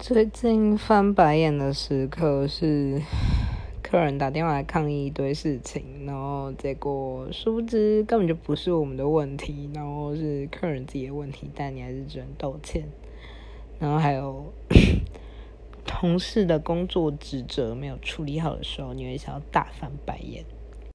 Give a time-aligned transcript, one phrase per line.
[0.00, 3.02] 最近翻白眼的时刻是
[3.82, 12.88] 客人打电话来抗议一堆事情然后结果殊不知根本就不是我们的问题然后是客人自己的问题但你还是只能道歉。
[13.80, 14.52] 然后还有
[15.84, 20.57] 同事的工作职责没有处理好的时候你会想要大翻白眼。